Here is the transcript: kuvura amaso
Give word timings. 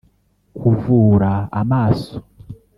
kuvura 0.57 1.31
amaso 1.61 2.15